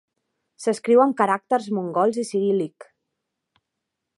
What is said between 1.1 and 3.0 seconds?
caràcters mongols i ciríl·lic.